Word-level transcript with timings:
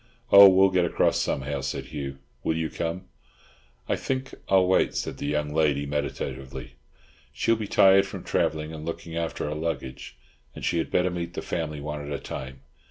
"Oh, 0.31 0.49
we'll 0.49 0.71
get 0.71 0.83
across 0.83 1.19
somehow," 1.19 1.61
said 1.61 1.83
Hugh, 1.85 2.17
"will 2.43 2.57
you 2.57 2.71
come?" 2.71 3.05
"I 3.87 3.95
think 3.95 4.33
I'll 4.49 4.65
wait," 4.65 4.95
said 4.95 5.19
the 5.19 5.27
young 5.27 5.53
lady 5.53 5.85
meditatively, 5.85 6.73
"She'll 7.31 7.55
be 7.55 7.67
tired 7.67 8.07
from 8.07 8.23
travelling 8.23 8.73
and 8.73 8.83
looking 8.83 9.15
after 9.15 9.45
her 9.45 9.53
luggage, 9.53 10.17
and 10.55 10.65
she 10.65 10.79
had 10.79 10.89
better 10.89 11.11
meet 11.11 11.35
the 11.35 11.43
family 11.43 11.81
one 11.81 12.03
at 12.03 12.11
a 12.11 12.17
time. 12.19 12.61